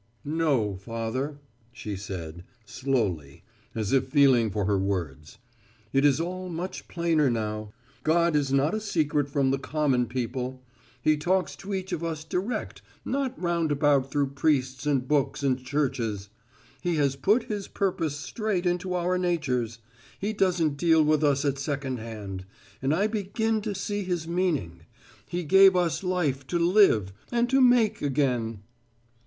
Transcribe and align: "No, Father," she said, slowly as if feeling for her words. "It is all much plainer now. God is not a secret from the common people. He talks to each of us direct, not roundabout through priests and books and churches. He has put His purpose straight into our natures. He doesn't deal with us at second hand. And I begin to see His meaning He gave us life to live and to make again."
"No, 0.25 0.77
Father," 0.77 1.37
she 1.71 1.95
said, 1.95 2.43
slowly 2.65 3.43
as 3.75 3.93
if 3.93 4.07
feeling 4.07 4.49
for 4.49 4.65
her 4.65 4.79
words. 4.79 5.37
"It 5.93 6.05
is 6.05 6.19
all 6.19 6.49
much 6.49 6.87
plainer 6.87 7.29
now. 7.29 7.71
God 8.03 8.35
is 8.35 8.51
not 8.51 8.73
a 8.73 8.79
secret 8.81 9.29
from 9.29 9.51
the 9.51 9.59
common 9.59 10.07
people. 10.07 10.63
He 11.03 11.17
talks 11.17 11.55
to 11.57 11.71
each 11.75 11.91
of 11.91 12.03
us 12.03 12.23
direct, 12.23 12.81
not 13.05 13.39
roundabout 13.39 14.09
through 14.09 14.31
priests 14.31 14.87
and 14.87 15.07
books 15.07 15.43
and 15.43 15.63
churches. 15.63 16.29
He 16.81 16.95
has 16.95 17.15
put 17.15 17.43
His 17.43 17.67
purpose 17.67 18.15
straight 18.17 18.65
into 18.65 18.95
our 18.95 19.19
natures. 19.19 19.77
He 20.17 20.33
doesn't 20.33 20.77
deal 20.77 21.03
with 21.03 21.23
us 21.23 21.45
at 21.45 21.59
second 21.59 21.97
hand. 21.99 22.45
And 22.81 22.91
I 22.91 23.05
begin 23.05 23.61
to 23.61 23.75
see 23.75 24.03
His 24.03 24.27
meaning 24.27 24.79
He 25.27 25.43
gave 25.43 25.75
us 25.75 26.01
life 26.01 26.47
to 26.47 26.57
live 26.57 27.13
and 27.31 27.47
to 27.51 27.61
make 27.61 28.01
again." 28.01 28.61